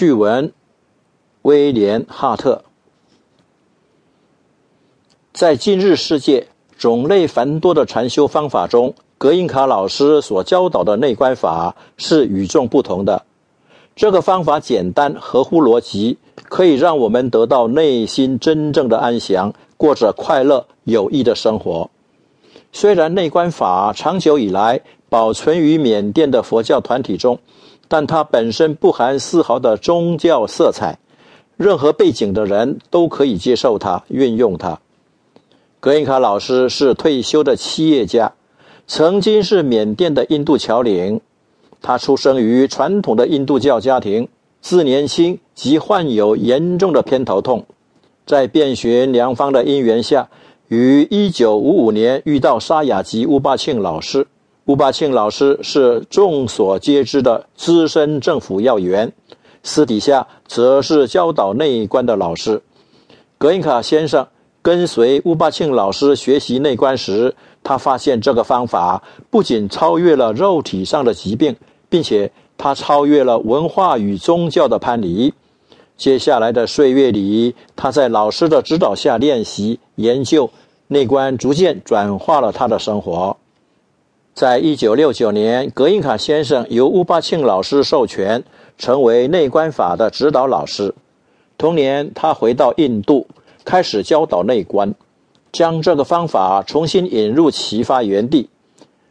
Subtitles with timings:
[0.00, 0.54] 据闻：
[1.42, 2.64] 威廉·哈特。
[5.34, 13.26] 在今日世界种类繁多的禅修方法中，格印卡老师所教导的内观法是与众不同的。
[13.94, 16.16] 这个方法简单、合乎逻辑，
[16.48, 21.90] 可以让我们得到内心真正的安详，过着快乐有益的生活。
[22.72, 24.80] 虽然内观法长久以来
[25.10, 27.38] 保存于缅甸的佛教团体中。
[27.90, 31.00] 但它本身不含丝毫的宗教色彩，
[31.56, 34.78] 任何背景的人都可以接受它、运用它。
[35.80, 38.34] 格印卡老师是退休的企业家，
[38.86, 41.20] 曾经是缅甸的印度侨领。
[41.82, 44.28] 他出生于传统的印度教家庭，
[44.60, 47.64] 自年轻即患有严重的偏头痛，
[48.24, 50.28] 在遍寻良方的因缘下，
[50.68, 54.28] 于1955年遇到沙雅吉乌巴庆老师。
[54.66, 59.12] 乌巴庆老师是众所皆知的资深政府要员，
[59.62, 62.62] 私底下则是教导内观的老师。
[63.38, 64.28] 格印卡先生
[64.60, 67.34] 跟随乌巴庆老师学习内观时，
[67.64, 71.56] 他发现这个方法不仅超越了肉体上的疾病，
[71.88, 75.32] 并且他超越了文化与宗教的藩篱。
[75.96, 80.50] 接下来的岁月里，他在老师的指导下练习研究
[80.86, 83.38] 内观，逐渐转化了他的生活。
[84.34, 88.42] 在一九六九年，格印卡先生由乌巴庆老师授权，
[88.78, 90.94] 成为内观法的指导老师。
[91.58, 93.26] 同年，他回到印度，
[93.64, 94.94] 开始教导内观，
[95.52, 98.48] 将这个方法重新引入其发源地。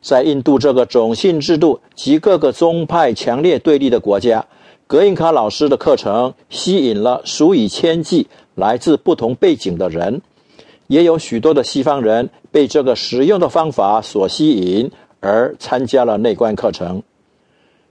[0.00, 4.46] 在印度这个种姓制度及各个宗派强烈对立的国家，
[4.88, 8.26] 格印卡老师的课程吸引了数以千计
[8.56, 10.20] 来自不同背景的人，
[10.88, 14.90] 也有许多的西方人被这个实用的方法所吸引。
[15.22, 17.00] 而参加了内观课程，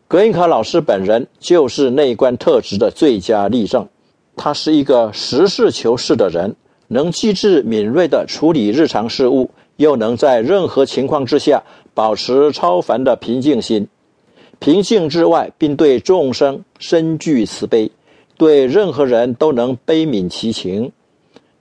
[0.10, 3.88] 格印卡老师本人就是内观特质的最佳例证。
[4.36, 6.58] 他是一个实事求是的人，
[6.90, 13.88] 能机智敏锐地处理日常事务，又能在任何情况之下保持超凡的平静心。
[14.60, 17.92] 平静之外，并对众生深具慈悲，
[18.38, 20.92] 对任何人都能悲悯其情。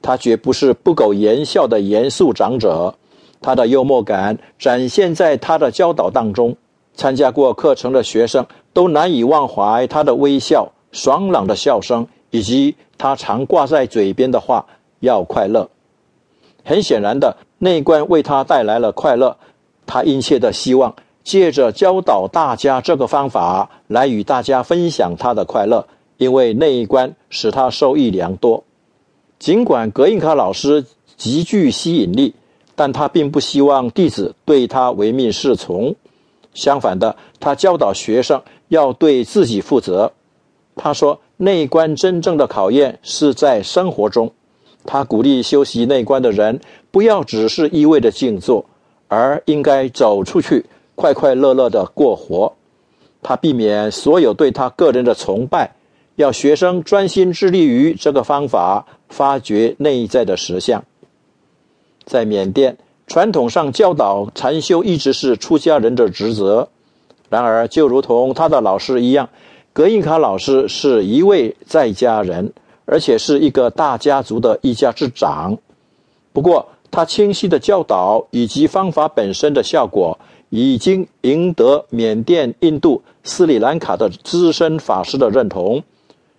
[0.02, 2.96] 他绝不是不苟言笑的严肃长者。
[3.42, 6.56] 他的幽默感展现在他的教导当中，
[6.94, 14.66] 参加过课程的学生都难以忘怀他的微笑、爽朗的笑声，以及他常挂在嘴边的话
[15.00, 15.70] ：“要快乐。”
[16.64, 19.38] 很显然的，内观为他带来了快乐。
[19.86, 25.86] 他殷切的希望借着教导大家这个方法来与大家分享他的快乐，
[26.18, 28.64] 因为内观使他受益良多。
[29.38, 30.84] 尽管格印卡老师
[31.16, 32.34] 极具吸引力。
[32.80, 35.94] 但他并不希望弟子对他唯命是从，
[36.54, 40.12] 相反的，他教导学生要对自己负责。
[40.76, 44.32] 他说：“内观真正的考验是在生活中。”
[44.86, 46.58] 他鼓励修习内观的人
[46.90, 48.64] 不要只是一味的静坐，
[49.08, 50.64] 而应该走出去，
[50.94, 52.54] 快快乐乐的过活。
[53.20, 55.74] 他避免所有对他个人的崇拜，
[56.16, 60.82] 要学生专心致力于这个方法，发掘内在的实相。
[62.10, 62.76] 在缅甸，
[63.06, 66.68] 传统上教导禅修一直是出家人的职责。
[67.28, 69.28] 然而，就如同他的老师一样，
[69.72, 72.52] 格印卡老师是一位在家人，
[72.84, 75.56] 而且是一个大家族的一家之长。
[76.32, 85.84] 不过，他清晰的教导以及方法本身的效果，已经赢得缅甸、印度、斯里兰卡的资深法师的认同。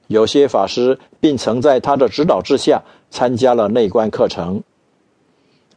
[0.07, 4.61] 有些法师并曾在他的指导之下参加了内观课程。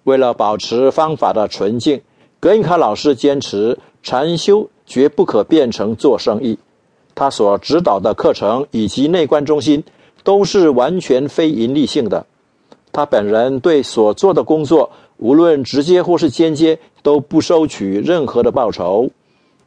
[0.04, 2.00] 为了保持方法的纯净，
[2.38, 6.58] 格印卡老师坚持禅修绝不可变成做生意。
[7.14, 9.82] 他所指导的课程以及内观中心
[10.22, 12.26] 都是完全非盈利性的。
[12.92, 19.10] 他本人对所做的工作，无论直接或是间接，都不收取任何的报酬。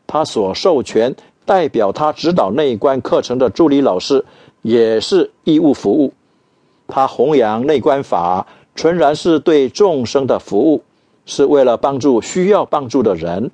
[0.05, 1.15] 他所授权
[1.45, 4.23] 代表他指导内观课程的助理老师，
[4.61, 6.13] 也是义务服务。
[6.87, 8.45] 他弘扬内观法。
[8.77, 10.83] 纯然是对众生的服务，
[11.25, 13.49] 是为了帮助需要帮助的人。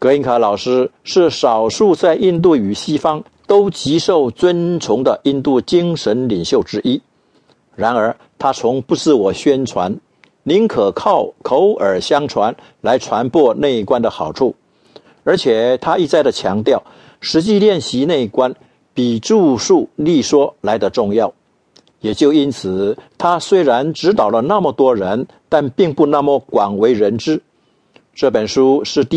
[0.00, 7.00] 格印卡老师是少数在印度与西方都极受尊崇的印度精神领袖之一。
[7.76, 9.96] 然而，他从不自我宣传，
[10.42, 14.56] 宁可靠口耳相传来传播内观的好处，
[15.22, 16.82] 而且他一再的强调，
[17.20, 18.56] 实际练习内观
[18.92, 21.32] 比著述立说来的重要。
[22.02, 27.40] 也就因此，他虽然指导了那么多人，但并不那么广为人知。
[28.14, 29.10] 这本书是第。